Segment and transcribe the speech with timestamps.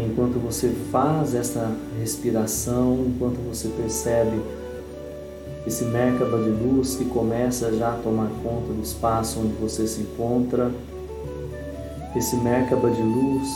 [0.00, 4.40] Enquanto você faz essa respiração, enquanto você percebe
[5.66, 10.00] esse Merkaba de luz que começa já a tomar conta do espaço onde você se
[10.00, 10.70] encontra,
[12.16, 13.48] esse Merkaba de luz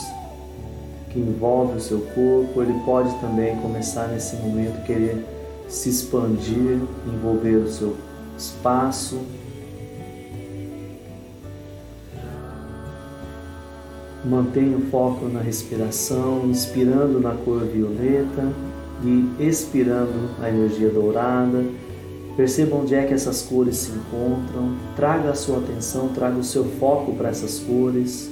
[1.11, 5.25] que envolve o seu corpo, ele pode também começar nesse momento querer
[5.69, 7.97] se expandir, envolver o seu
[8.37, 9.19] espaço.
[14.25, 18.51] Mantenha o foco na respiração, inspirando na cor violeta
[19.05, 21.63] e expirando a energia dourada.
[22.35, 26.65] Perceba onde é que essas cores se encontram, traga a sua atenção, traga o seu
[26.65, 28.31] foco para essas cores.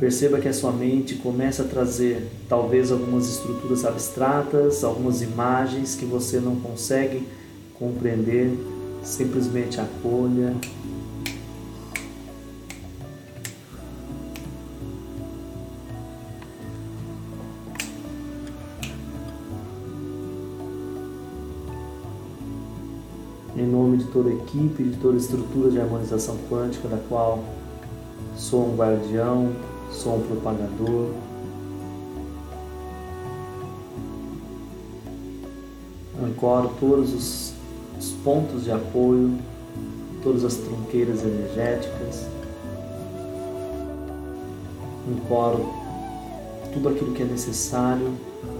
[0.00, 6.04] Perceba que a sua mente começa a trazer talvez algumas estruturas abstratas, algumas imagens que
[6.04, 7.22] você não consegue
[7.78, 8.50] compreender.
[9.04, 10.54] Simplesmente acolha.
[23.62, 27.38] Em nome de toda a equipe, de toda a estrutura de harmonização quântica, da qual
[28.36, 29.52] sou um guardião,
[29.88, 31.10] sou um propagador.
[36.20, 37.54] Ancoro todos os,
[38.00, 39.38] os pontos de apoio,
[40.24, 42.26] todas as tronqueiras energéticas.
[45.08, 45.81] Ancoro
[46.72, 48.12] tudo aquilo que é necessário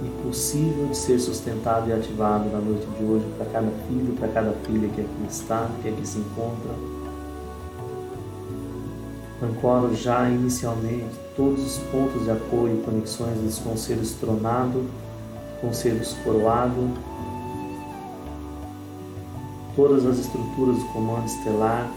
[0.05, 4.29] e possível de ser sustentado e ativado na noite de hoje para cada filho, para
[4.29, 6.73] cada filha que aqui está, que aqui se encontra.
[9.43, 14.85] Ancoro já inicialmente todos os pontos de apoio e conexões dos conselhos tronado,
[15.61, 16.91] conselhos coroado,
[19.75, 21.91] todas as estruturas do comando estelar,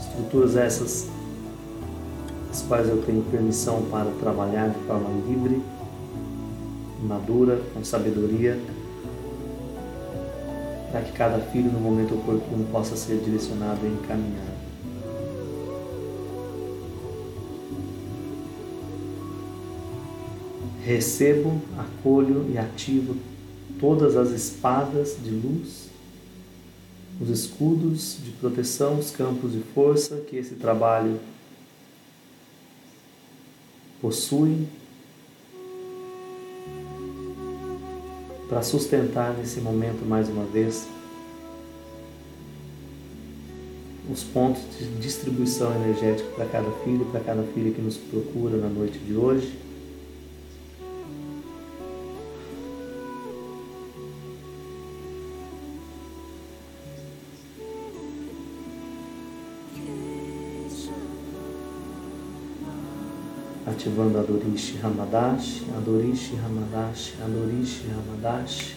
[0.00, 1.23] estruturas essas as
[2.64, 5.62] quais eu tenho permissão para trabalhar de forma livre,
[7.02, 8.58] madura, com sabedoria,
[10.90, 14.54] para que cada filho no momento oportuno possa ser direcionado e encaminhado.
[20.84, 23.16] Recebo, acolho e ativo
[23.80, 25.88] todas as espadas de luz,
[27.20, 31.18] os escudos de proteção, os campos de força que esse trabalho
[34.04, 34.66] possui
[38.50, 40.86] para sustentar nesse momento mais uma vez
[44.12, 48.68] os pontos de distribuição energética para cada filho, para cada filha que nos procura na
[48.68, 49.63] noite de hoje.
[63.84, 68.76] Ativando Adorishi Ramadash, Adorishi Ramadash, Adorishi Ramadash.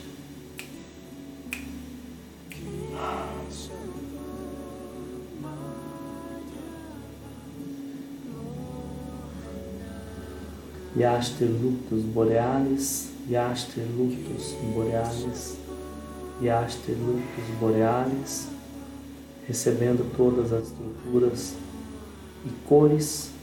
[10.98, 15.58] Yaster Luctus Borealis, Yaster Luctus Borealis,
[16.42, 18.48] Yaster Luctus Borealis,
[19.48, 21.54] recebendo todas as estruturas
[22.46, 23.37] e cores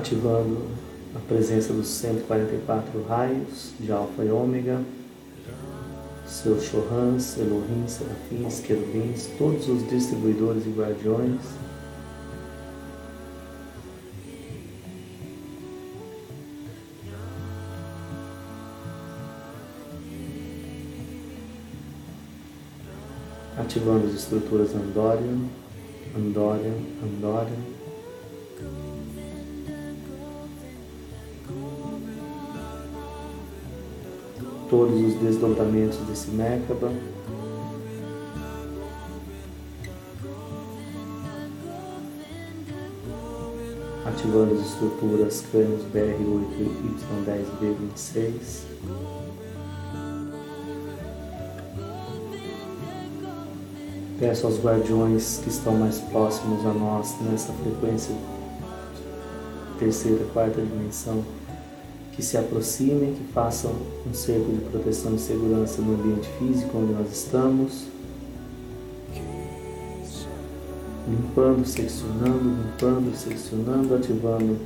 [0.00, 0.66] ativando
[1.14, 4.80] a presença dos 144 raios de Alfa e Ômega,
[6.26, 11.40] seus Shohans, Elohim, Serafins, Querubins, todos os distribuidores e guardiões.
[23.58, 25.46] Ativando as estruturas Andorian,
[26.16, 28.89] Andorian, Andorian.
[34.70, 36.92] Todos os desdobramentos desse Merkaba.
[44.06, 46.66] Ativando as estruturas crânios BR8 e
[48.06, 48.62] Y10B26.
[54.20, 58.14] Peço aos guardiões que estão mais próximos a nós nessa frequência
[59.78, 61.24] terceira, quarta dimensão
[62.20, 63.72] que se aproximem, que façam
[64.06, 67.86] um cerco de proteção e segurança no ambiente físico onde nós estamos.
[71.08, 74.58] Limpando, seccionando, limpando, seccionando, ativando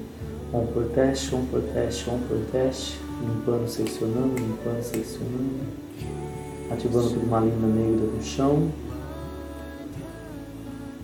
[0.52, 5.60] on por teste, on por teste, on por teste, limpando, seccionando, limpando, seccionando,
[6.72, 8.68] ativando turmalina negra no chão,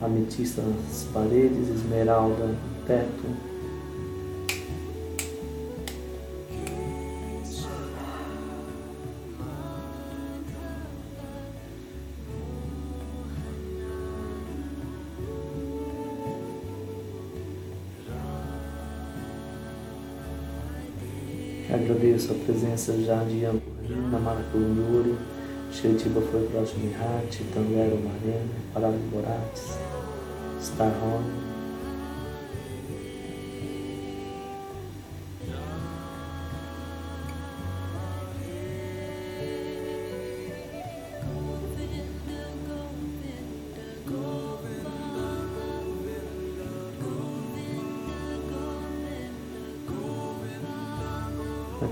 [0.00, 3.49] ametista nas paredes, esmeralda no teto,
[22.20, 25.16] Agradeço a presença já de Ampurina, Maracunhuri,
[25.72, 29.78] Shiritiba foi Prajmihati, Tangero Marena, Paraliborates,
[30.60, 31.24] Starhorn,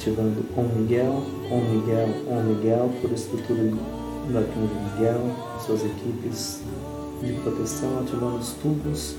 [0.09, 3.63] ativando Om Miguel, Om Miguel, Om Miguel, por estrutura
[4.33, 5.21] da Arcanjo Miguel,
[5.65, 6.63] suas equipes
[7.23, 9.17] de proteção, ativando os tubos,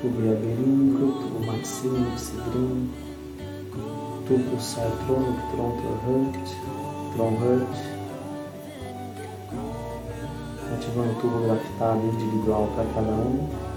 [0.00, 2.90] tubo Yaberinco, tubo Maximo, Cidrim,
[4.26, 5.72] tubo Sartron, Tron
[6.04, 6.48] Hurt,
[7.14, 7.76] Tron Hurt,
[10.74, 13.71] ativando o tubo grafitado individual para cada um.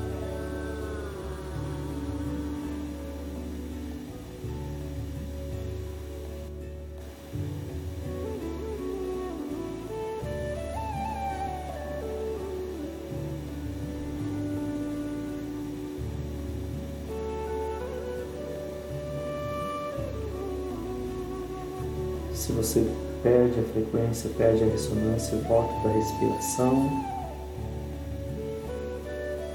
[23.25, 27.03] Perde a frequência, perde a ressonância, volta para a respiração.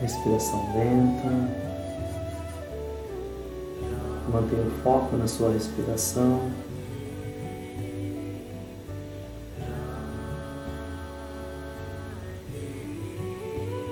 [0.00, 1.70] Respiração lenta.
[4.28, 6.50] Mantenha o foco na sua respiração.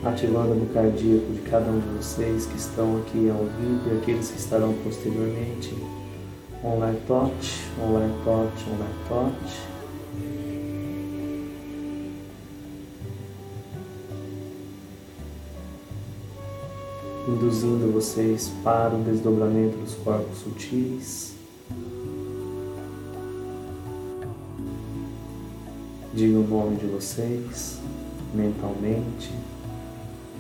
[0.05, 4.31] ativando o cardíaco de cada um de vocês que estão aqui ao vivo e aqueles
[4.31, 5.75] que estarão posteriormente
[6.65, 9.79] online touch, online touch, online touch.
[17.29, 21.35] Induzindo vocês para o desdobramento dos corpos sutis.
[26.15, 27.79] Diga o nome de vocês
[28.35, 29.31] mentalmente.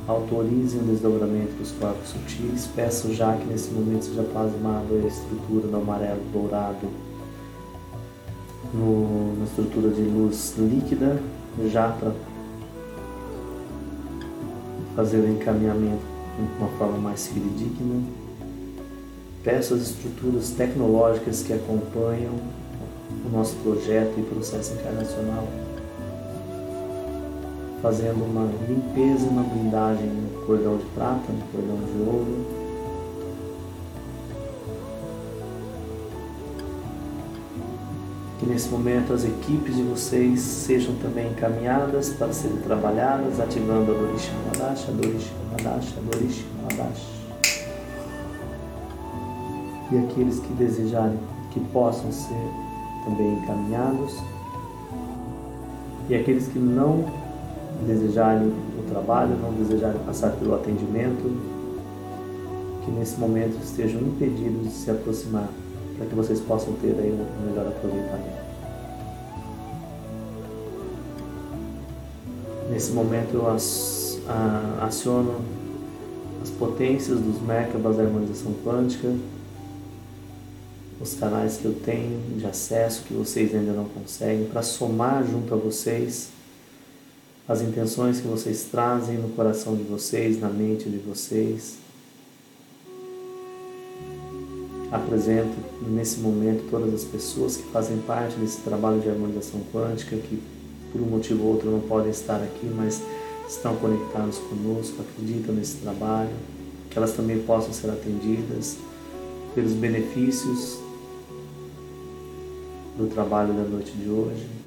[0.08, 2.66] Autorize o desdobramento dos corpos sutis.
[2.74, 6.88] Peço já que nesse momento seja plasmado a estrutura do amarelo dourado
[8.72, 11.20] no, na estrutura de luz líquida,
[11.70, 12.12] já para
[14.96, 16.02] fazer o encaminhamento
[16.36, 18.02] de uma forma mais fidedigna.
[19.44, 22.32] Peço as estruturas tecnológicas que acompanham
[23.26, 25.46] o nosso projeto e processo encarnacional
[27.82, 32.58] fazendo uma limpeza uma blindagem no cordão de prata, no cordão de ouro.
[38.38, 43.94] Que nesse momento as equipes de vocês sejam também encaminhadas para serem trabalhadas, ativando a
[43.94, 47.18] Dorishi Madash, a Dorishi Madash, a Dorishi Madash.
[49.90, 51.18] E aqueles que desejarem
[51.50, 52.50] que possam ser
[53.04, 54.14] também encaminhados.
[56.08, 57.04] E aqueles que não
[57.86, 61.58] desejarem o trabalho, não desejarem passar pelo atendimento,
[62.84, 65.48] que nesse momento estejam impedidos de se aproximar,
[65.96, 68.38] para que vocês possam ter aí um melhor aproveitamento.
[72.70, 73.46] Nesse momento eu
[74.82, 75.36] aciono
[76.42, 79.12] as potências dos Merkabas da harmonização quântica,
[81.00, 85.54] os canais que eu tenho de acesso que vocês ainda não conseguem, para somar junto
[85.54, 86.30] a vocês
[87.48, 91.78] as intenções que vocês trazem no coração de vocês, na mente de vocês.
[94.92, 95.56] Apresento
[95.88, 100.42] nesse momento todas as pessoas que fazem parte desse trabalho de harmonização quântica, que
[100.92, 103.00] por um motivo ou outro não podem estar aqui, mas
[103.48, 106.34] estão conectados conosco, acreditam nesse trabalho,
[106.90, 108.76] que elas também possam ser atendidas
[109.54, 110.78] pelos benefícios
[112.98, 114.57] do trabalho da noite de hoje.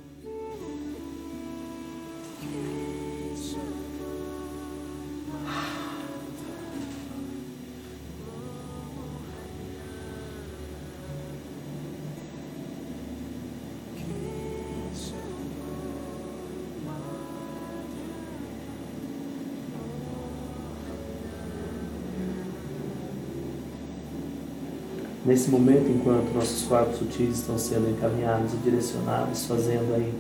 [25.42, 30.14] Nesse momento, enquanto nossos corpos sutis estão sendo encaminhados e direcionados, fazendo aí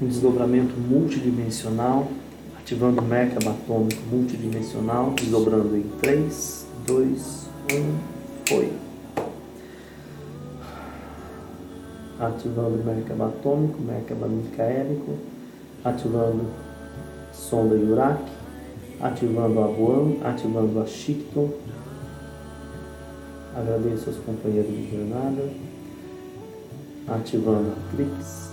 [0.00, 2.06] um desdobramento multidimensional,
[2.56, 7.94] ativando o Merkaba atômico multidimensional, desdobrando em 3, 2, 1,
[8.48, 8.72] foi.
[12.20, 15.18] Ativando o Merkaba atômico, Merkaba micaélico,
[15.84, 16.44] ativando
[17.32, 18.22] sonda Yurak,
[19.00, 21.50] ativando a Guam, ativando a Shikton.
[23.54, 25.50] Agradeço aos companheiros de jornada,
[27.06, 28.50] ativando a Trix.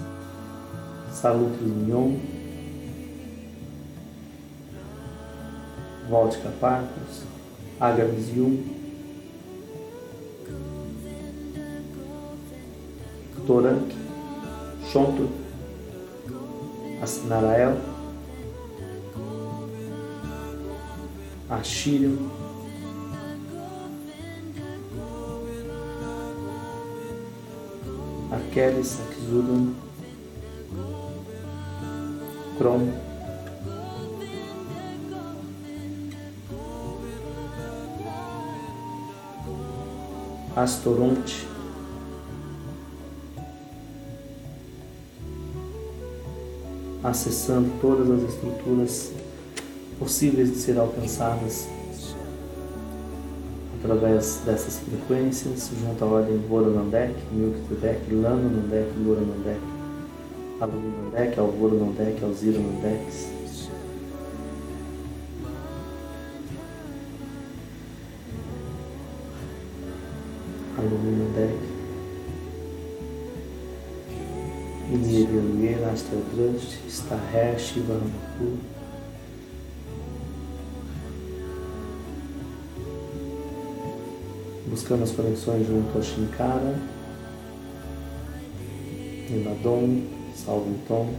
[1.14, 2.18] Salutos Mignon,
[6.10, 7.24] Voltica Parcos,
[7.80, 8.62] Agavis Yum,
[13.48, 13.96] Torank,
[14.92, 15.30] Shonto,
[17.02, 17.78] Assinarael,
[21.50, 22.39] Ashírio,
[28.50, 29.76] Akeles, Akzudum,
[32.58, 32.94] Chrome,
[40.56, 41.48] Astoronte,
[47.04, 49.12] acessando todas as estruturas
[50.00, 51.68] possíveis de ser alcançadas
[53.84, 59.60] através dessas frequências, junto à ordem Voronandek, Milkitedek, Lanonandek, Goronandek,
[60.60, 63.30] Aluminandek, Alvoronandek, Alzironandex,
[70.78, 71.56] Aluminandek,
[74.92, 78.58] Inirianguer, Astral Drust, Staher, Shivanamapur,
[84.80, 86.80] buscando as conexões junto a Shinkara,
[89.30, 91.14] Niladon, Salventon,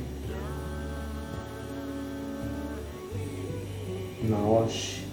[4.22, 5.04] Naosh,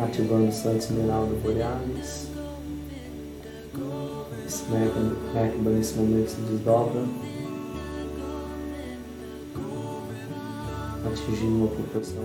[0.00, 2.37] ativando o Santo Esmeralda Borealis.
[4.48, 7.04] Esse Merkaba nesse momento se desdobra,
[11.04, 12.22] atingindo uma proporção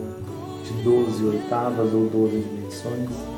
[0.63, 3.32] de 12 oitavas ou 12 dimensões.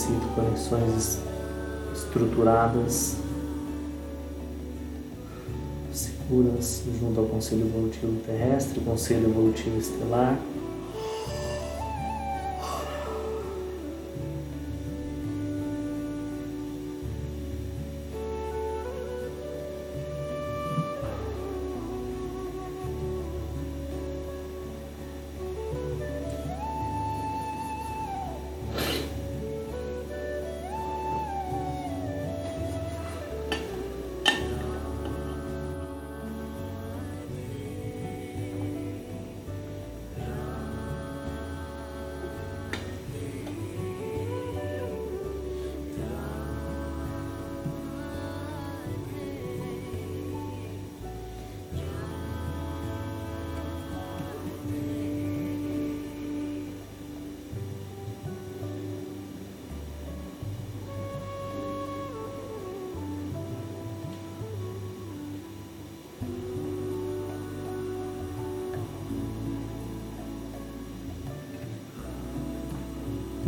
[0.00, 1.18] Solicito conexões
[1.94, 3.16] estruturadas,
[5.92, 10.38] seguras, junto ao Conselho Evolutivo Terrestre, Conselho Evolutivo Estelar.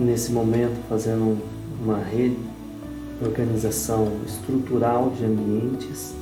[0.02, 1.38] Nesse momento fazendo
[1.82, 1.99] uma
[3.21, 6.14] reorganização estrutural de ambientes.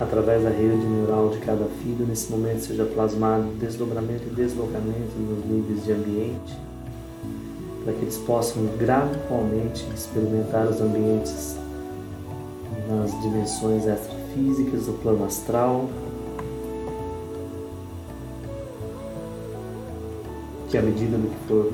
[0.00, 5.44] Através da rede neural de cada filho, nesse momento seja plasmado desdobramento e deslocamento nos
[5.46, 6.58] níveis de ambiente,
[7.84, 11.56] para que eles possam gradualmente experimentar os ambientes
[12.96, 15.88] nas dimensões extrafísicas do plano astral,
[20.68, 21.72] que à medida do que for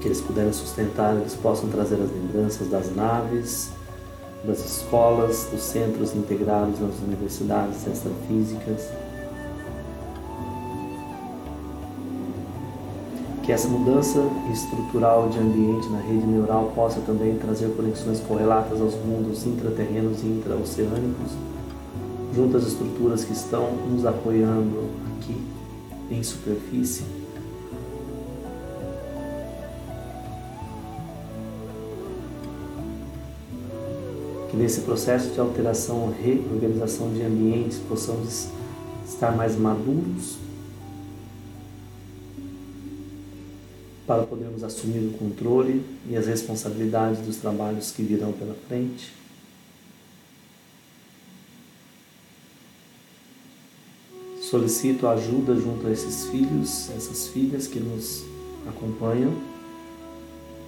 [0.00, 3.70] que eles puderem sustentar, eles possam trazer as lembranças das naves,
[4.44, 8.88] das escolas, dos centros integrados nas universidades extrafísicas.
[13.44, 18.94] Que essa mudança estrutural de ambiente na rede neural possa também trazer conexões correlatas aos
[18.94, 21.32] mundos intraterrenos e intraoceânicos,
[22.34, 25.36] junto às estruturas que estão nos apoiando aqui
[26.10, 27.04] em superfície.
[34.50, 38.48] Que nesse processo de alteração, reorganização de ambientes, possamos
[39.06, 40.43] estar mais maduros
[44.06, 49.12] para podermos assumir o controle e as responsabilidades dos trabalhos que virão pela frente.
[54.42, 58.24] Solicito ajuda junto a esses filhos, essas filhas que nos
[58.68, 59.32] acompanham,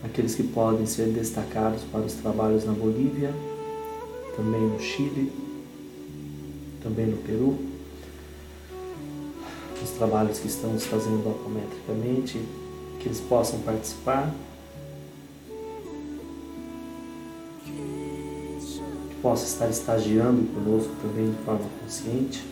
[0.02, 3.34] aqueles que podem ser destacados para os trabalhos na Bolívia,
[4.34, 5.30] também no Chile,
[6.82, 7.58] também no Peru.
[9.82, 12.40] Os trabalhos que estamos fazendo alcometricamente,
[13.06, 14.34] que eles possam participar,
[17.64, 22.44] que possa estar estagiando conosco também de forma consciente.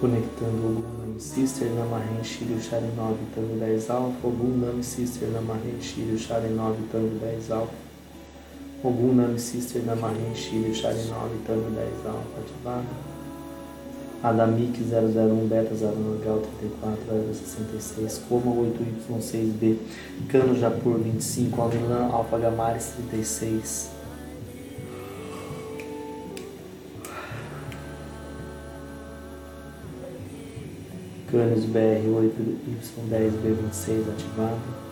[0.00, 6.16] Conectando o Nami Sister Namahen Shiryu Sharinov Tango 10 Alpha, Ogum Nami Sister Namahen Shiryu
[6.16, 7.72] Sharinov Tango 10 Alpha,
[8.84, 12.86] Ogum Nami Sister Namahen Shiryu Sharinov Tango 10 Alpha ativado,
[14.22, 19.78] Adamik 001 Beta 01 Gal 34 66 Coma 8Y6B,
[20.28, 23.97] Cano Japur 25 Almilan Alpha Gamares 36
[31.30, 34.88] Canis BR8Y10B26 ativado.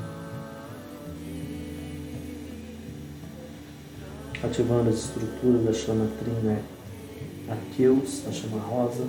[4.45, 6.61] Ativando as estruturas da chama trina
[7.49, 9.07] Arqueus, a chama rosa,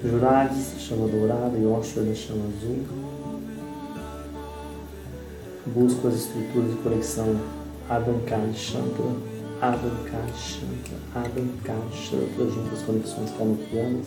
[0.00, 2.86] Jurades, a chama dourada e Oshua, a chama azul.
[5.66, 7.40] Busco as estruturas de conexão
[7.90, 9.16] Adankad Chantra,
[9.60, 14.06] Adankad Chantra, Adankad Chantra, junto às conexões canopianas.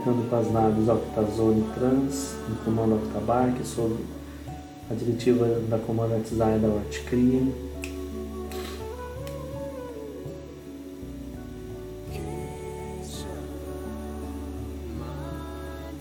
[0.00, 3.96] Conectando com as naves Octazone Trans, no comando Octabark, sob
[4.90, 7.42] a diretiva da comandante da Horticria.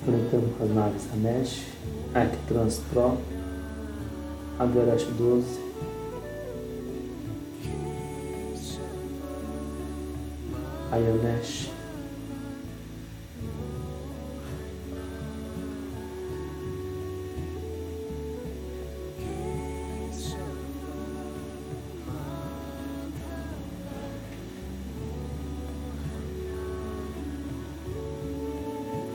[0.06, 1.66] Conectando com as naves Hanesh,
[2.14, 3.18] Arctrans Pro,
[4.58, 5.60] Adorash 12,
[10.92, 11.79] Ionesh,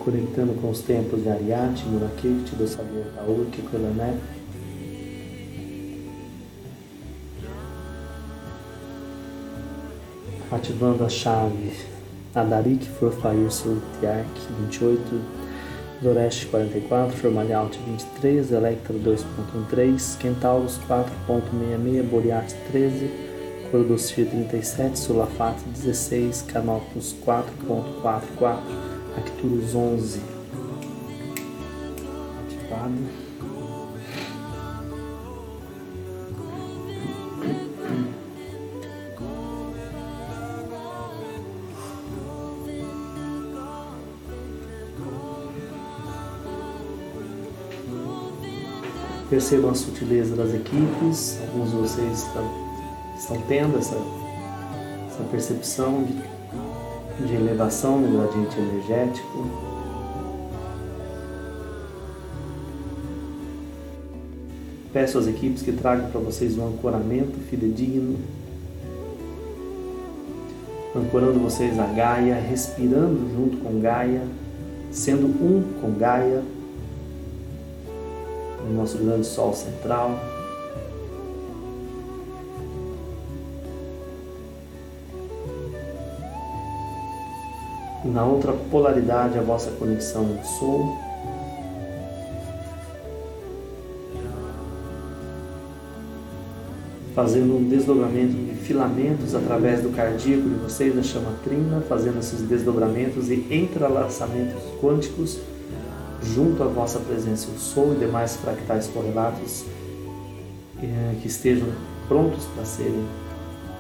[0.05, 4.19] conectando com os tempos de Ariate, Murakirti, do Saber Taurki, Kulané.
[10.53, 11.73] Ativando a chave.
[12.35, 14.27] Adarik Furfire Surtiark
[14.59, 15.01] 28,
[16.03, 23.09] Doreste 44, Formalhaut 23, Electra 2.13, Kentaurus 4.66, Boreas 13,
[23.71, 30.21] Cordostir 37, Sulafat 16, Canopus 4.44, Arcturus 11
[32.45, 33.25] ativado.
[49.31, 52.51] Percebam a sutileza das equipes, alguns de vocês estão,
[53.19, 53.97] estão tendo essa,
[55.09, 56.34] essa percepção de
[57.21, 59.47] de elevação no gradiente energético.
[64.93, 68.17] Peço às equipes que tragam para vocês um ancoramento fidedigno,
[70.95, 74.23] ancorando vocês a Gaia, respirando junto com Gaia,
[74.93, 76.43] sendo um com Gaia,
[78.69, 80.34] o nosso grande Sol central.
[88.05, 90.99] E na outra polaridade, a vossa conexão Sou.
[97.15, 102.43] Fazendo um desdobramento de filamentos através do cardíaco de vocês, da chama trina, fazendo esses
[102.43, 105.39] desdobramentos e entrelaçamentos quânticos
[106.23, 109.65] junto à vossa presença, o Sou e demais fractais correlatos
[110.83, 111.69] eh, que estejam
[112.09, 113.05] prontos para serem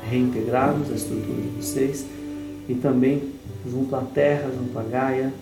[0.08, 2.06] reintegrados à estrutura de vocês
[2.68, 3.32] e também
[3.68, 5.32] junto à Terra, junto à Gaia,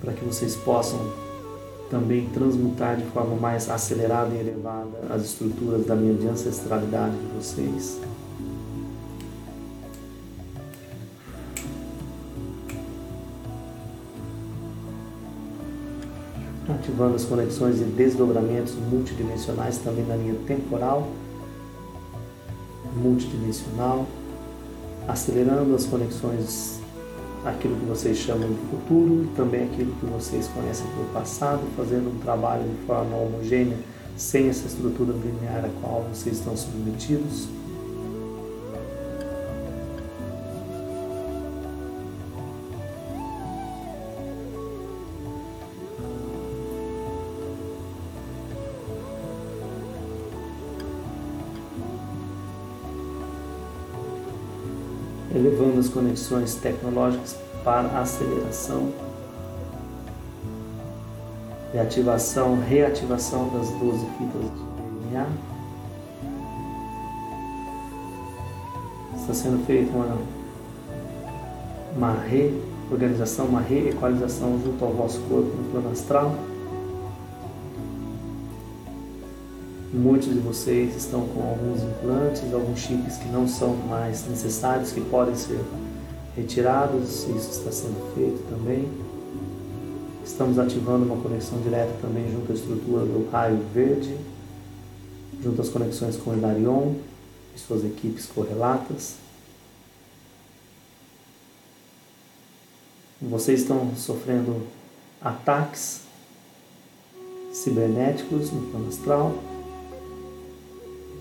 [0.00, 0.98] para que vocês possam
[1.90, 7.26] também transmutar de forma mais acelerada e elevada as estruturas da linha de ancestralidade de
[7.36, 8.00] vocês.
[16.68, 21.08] Ativando as conexões e desdobramentos multidimensionais também na linha temporal,
[22.96, 24.06] multidimensional,
[25.08, 26.80] acelerando as conexões
[27.44, 32.10] aquilo que vocês chamam de futuro e também aquilo que vocês conhecem do passado, fazendo
[32.10, 33.78] um trabalho de forma homogênea,
[34.16, 37.48] sem essa estrutura linear a qual vocês estão submetidos.
[55.80, 58.92] As conexões tecnológicas para aceleração
[61.72, 65.26] e ativação, reativação das 12 fitas de DNA.
[69.16, 70.18] Está sendo feita uma,
[71.96, 76.34] uma reorganização, uma reequalização junto ao vosso corpo no plano astral.
[79.92, 85.00] Muitos de vocês estão com alguns implantes, alguns chips que não são mais necessários, que
[85.00, 85.58] podem ser
[86.36, 88.88] retirados, isso está sendo feito também.
[90.24, 94.16] Estamos ativando uma conexão direta também junto à estrutura do raio verde,
[95.42, 96.94] junto às conexões com o Hilarion
[97.56, 99.16] e suas equipes correlatas.
[103.20, 104.68] Vocês estão sofrendo
[105.20, 106.02] ataques
[107.52, 109.49] cibernéticos no plano astral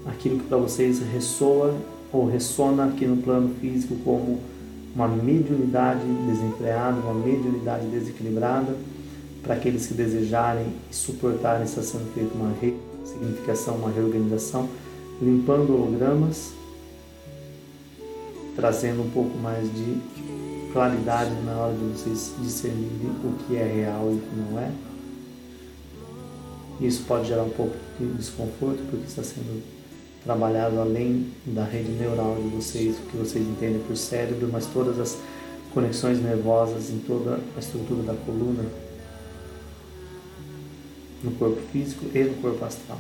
[0.09, 1.75] aquilo que para vocês ressoa
[2.11, 4.39] ou ressona aqui no plano físico como
[4.95, 8.75] uma mediunidade desenfreada, uma mediunidade desequilibrada,
[9.43, 14.67] para aqueles que desejarem e suportarem, está sendo feita uma ressignificação, uma reorganização,
[15.21, 16.51] limpando hologramas,
[18.55, 19.97] trazendo um pouco mais de
[20.73, 24.71] claridade na hora de vocês discernirem o que é real e o que não é.
[26.81, 29.61] Isso pode gerar um pouco de desconforto, porque está sendo
[30.23, 34.99] trabalhado além da rede neural de vocês, o que vocês entendem por cérebro, mas todas
[34.99, 35.17] as
[35.73, 38.65] conexões nervosas em toda a estrutura da coluna,
[41.23, 42.99] no corpo físico e no corpo astral.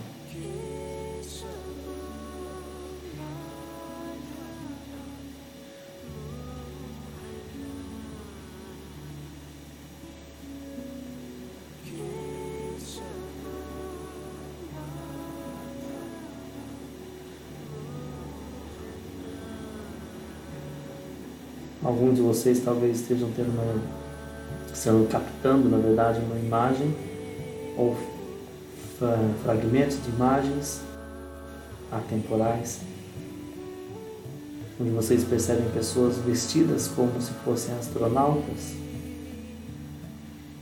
[22.29, 23.81] Vocês talvez estejam tendo uma,
[24.71, 26.95] sendo captando, na verdade, uma imagem
[27.75, 27.97] ou
[29.43, 30.81] fragmentos de imagens
[31.91, 32.81] atemporais,
[34.79, 38.75] onde vocês percebem pessoas vestidas como se fossem astronautas,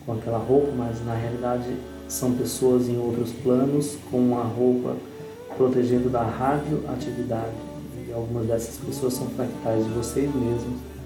[0.06, 1.76] com aquela roupa, mas na realidade
[2.08, 4.96] são pessoas em outros planos com uma roupa
[5.58, 7.58] protegendo da radioatividade.
[8.08, 10.97] E algumas dessas pessoas são fractais de vocês mesmos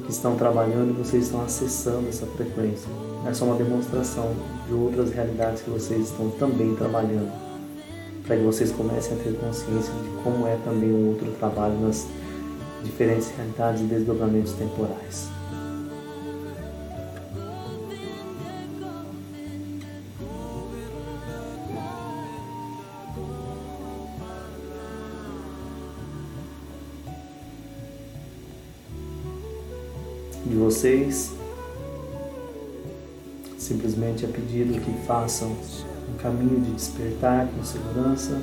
[0.00, 2.88] que estão trabalhando e vocês estão acessando essa frequência.
[3.24, 4.34] É uma demonstração
[4.66, 7.30] de outras realidades que vocês estão também trabalhando,
[8.26, 12.06] para que vocês comecem a ter consciência de como é também um outro trabalho nas
[12.82, 15.28] diferentes realidades e desdobramentos temporais.
[30.82, 31.30] Vocês.
[33.56, 35.52] Simplesmente é pedido que façam
[36.12, 38.42] um caminho de despertar com segurança,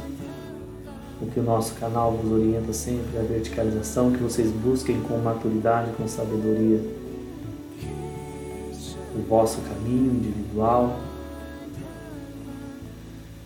[1.22, 5.92] o que o nosso canal vos orienta sempre a verticalização, que vocês busquem com maturidade,
[5.98, 6.80] com sabedoria
[9.14, 10.98] o vosso caminho individual,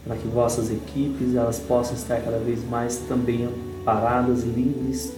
[0.06, 3.50] para que vossas equipes elas possam estar cada vez mais também
[3.84, 5.12] paradas, livres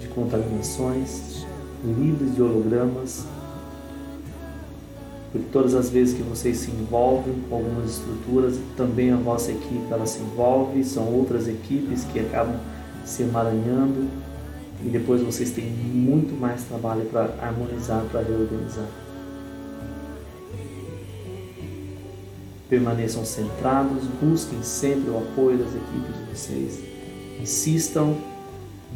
[0.00, 1.46] de contaminações,
[1.84, 3.26] livres de hologramas
[5.32, 9.86] porque todas as vezes que vocês se envolvem com algumas estruturas, também a vossa equipe
[9.90, 12.60] ela se envolve, são outras equipes que acabam
[13.02, 14.08] se emaranhando
[14.84, 18.86] e depois vocês têm muito mais trabalho para harmonizar, para reorganizar.
[22.68, 26.80] Permaneçam centrados, busquem sempre o apoio das equipes de vocês.
[27.40, 28.16] Insistam,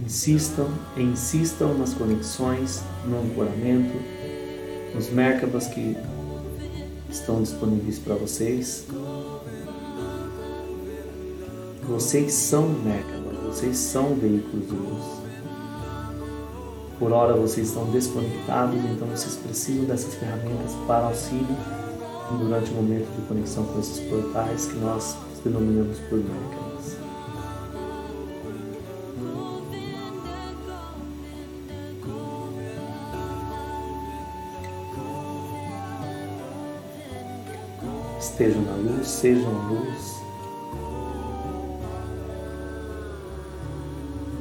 [0.04, 3.96] insistam e insistam nas conexões, no ancoramento,
[4.94, 5.96] nos Merkabas que
[7.08, 8.86] estão disponíveis para vocês.
[11.88, 15.04] Vocês são Merkabas, vocês são veículos de luz.
[16.98, 21.56] Por hora vocês estão desconectados, então vocês precisam dessas ferramentas para auxílio
[22.38, 26.65] durante o momento de conexão com esses portais que nós denominamos por Merkabas.
[38.36, 40.16] Estejam na luz, sejam luz.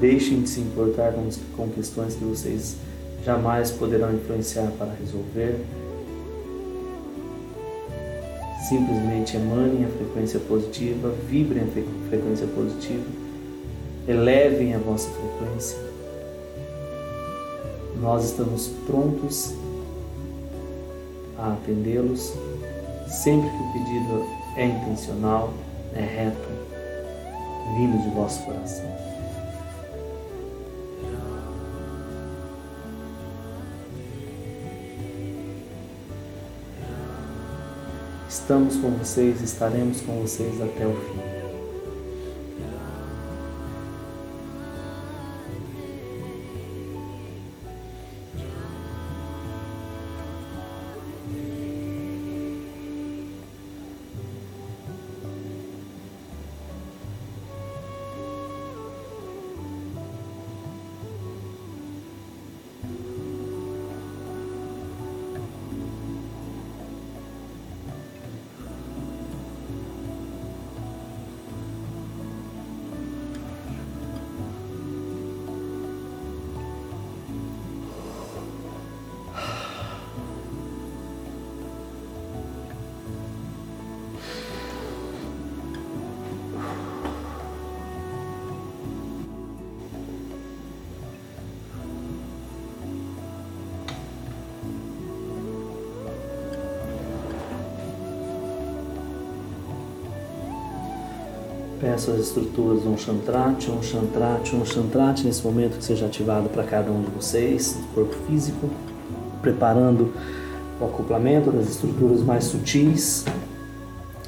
[0.02, 1.14] Deixem de se importar
[1.56, 2.76] com, questões que vocês
[3.24, 5.62] jamais poderão influenciar para resolver.
[8.68, 13.06] Simplesmente emanem a frequência positiva, vibrem a frequência positiva,
[14.08, 15.78] elevem a vossa frequência.
[18.02, 19.54] Nós estamos prontos
[21.38, 22.34] a atendê-los
[23.08, 25.54] sempre que o pedido é intencional,
[25.94, 26.50] é reto,
[27.78, 28.86] vindo de vosso coração.
[38.30, 41.35] Estamos com vocês, estaremos com vocês até o fim.
[101.96, 106.66] Peço as estruturas um chantrate, um chantrate, um chantrate nesse momento que seja ativado para
[106.66, 108.70] cada um de vocês, no corpo físico,
[109.42, 110.12] preparando
[110.82, 113.24] o acoplamento das estruturas mais sutis,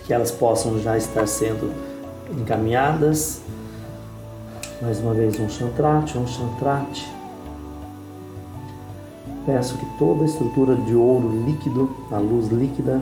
[0.06, 1.74] que elas possam já estar sendo
[2.40, 3.42] encaminhadas.
[4.82, 7.06] Mais uma vez um chantrate, um chantrate.
[9.46, 13.02] Peço que toda a estrutura de ouro líquido, a luz líquida,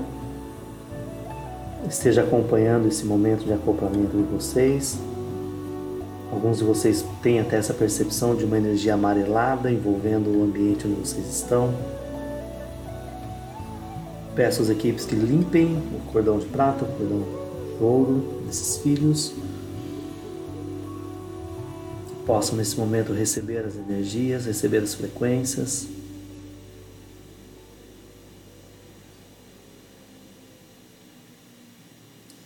[1.90, 4.98] esteja acompanhando esse momento de acoplamento de vocês.
[6.32, 11.00] Alguns de vocês têm até essa percepção de uma energia amarelada envolvendo o ambiente onde
[11.00, 11.74] vocês estão.
[14.36, 19.34] Peço às equipes que limpem o cordão de prata, o cordão de ouro desses filhos.
[22.26, 25.88] Possam nesse momento receber as energias, receber as frequências.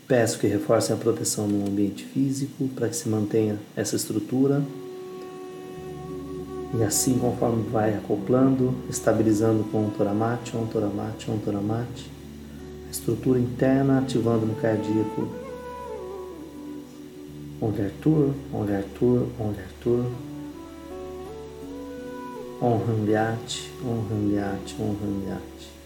[0.09, 4.63] Peço que reforcem a proteção no ambiente físico para que se mantenha essa estrutura.
[6.75, 12.09] E assim, conforme vai acoplando, estabilizando com o toramate, um toramate, um toramate,
[12.87, 15.29] a estrutura interna ativando no cardíaco.
[17.61, 20.05] Onvertur, onvertur, onvertur.
[22.59, 25.78] Onranliate, onranliate, onranliate.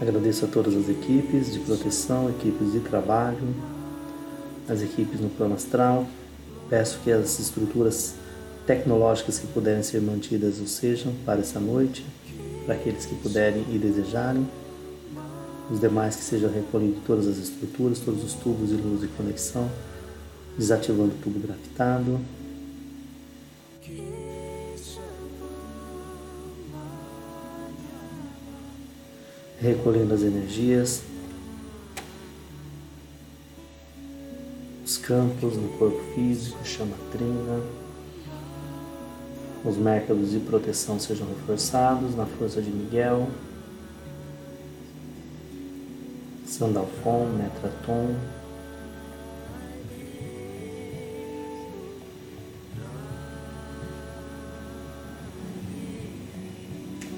[0.00, 3.54] Agradeço a todas as equipes de proteção, equipes de trabalho,
[4.68, 6.06] as equipes no plano astral.
[6.68, 8.14] Peço que as estruturas
[8.66, 12.04] tecnológicas que puderem ser mantidas o sejam para essa noite,
[12.64, 14.46] para aqueles que puderem e desejarem.
[15.70, 19.70] Os demais que sejam recolhidos todas as estruturas, todos os tubos de luz de conexão,
[20.58, 22.20] desativando o tubo gravitado.
[29.64, 31.02] recolhendo as energias,
[34.84, 37.62] os campos no corpo físico, chama trina,
[39.64, 43.26] os métodos de proteção sejam reforçados na força de Miguel,
[46.46, 48.14] Sandalfon, Metraton,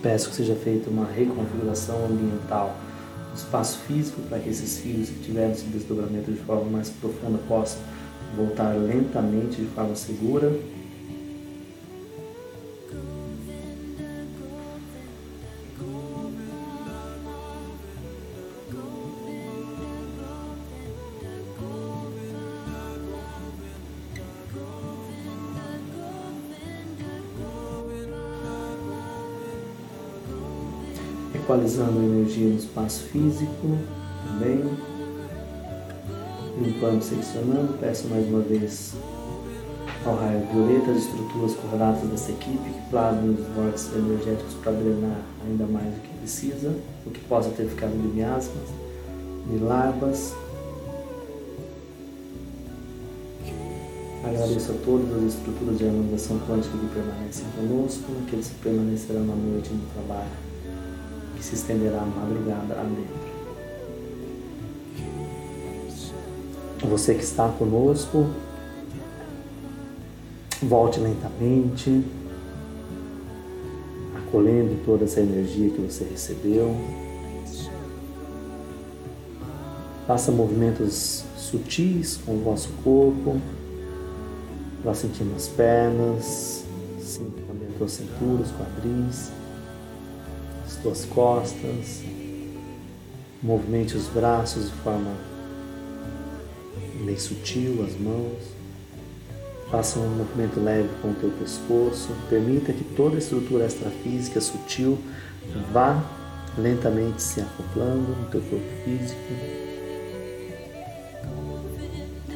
[0.02, 2.76] Peço que seja feita uma reconfiguração ambiental
[3.30, 7.38] no espaço físico para que esses fios que tiveram esse desdobramento de forma mais profunda
[7.48, 7.80] possam
[8.36, 10.52] voltar lentamente de forma segura
[31.46, 33.78] equalizando a energia no espaço físico
[34.26, 34.64] também,
[36.60, 37.78] limpando, seccionando.
[37.78, 38.94] Peço mais uma vez
[40.04, 45.20] ao raio violeta as estruturas correlatas dessa equipe que plasmem os vórtices energéticos para drenar
[45.46, 46.74] ainda mais o que precisa,
[47.06, 48.68] o que possa ter ficado de miasmas,
[49.48, 50.34] de larvas.
[54.24, 59.36] Agradeço a todas as estruturas de harmonização quântica que permanecem conosco, aqueles que permanecerão na
[59.36, 60.45] noite no trabalho
[61.46, 63.26] se estenderá a madrugada adentro.
[66.90, 68.26] Você que está conosco,
[70.60, 72.04] volte lentamente,
[74.16, 76.74] acolhendo toda essa energia que você recebeu.
[80.04, 83.40] Faça movimentos sutis com o vosso corpo.
[84.84, 86.64] Vá sentindo as pernas,
[87.00, 89.30] sinta também a tua cintura, os quadris
[90.74, 92.02] tuas costas,
[93.40, 95.12] movimente os braços de forma
[97.04, 98.56] bem sutil, as mãos.
[99.70, 102.10] Faça um movimento leve com o teu pescoço.
[102.28, 104.98] Permita que toda a estrutura extrafísica sutil
[105.72, 106.02] vá
[106.56, 109.20] lentamente se acoplando no teu corpo físico.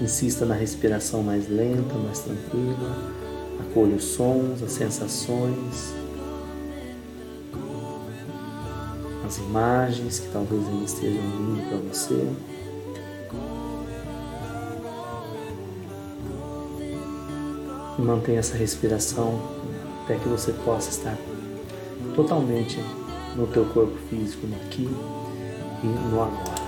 [0.01, 2.97] Insista na respiração mais lenta, mais tranquila.
[3.61, 6.00] Acolha os sons, as sensações.
[9.31, 12.29] As imagens que talvez ainda estejam vindo para você.
[17.97, 19.41] E mantenha essa respiração
[20.03, 21.17] até que você possa estar
[22.17, 22.79] totalmente
[23.37, 24.89] no teu corpo físico, no aqui
[25.85, 26.60] e no agora.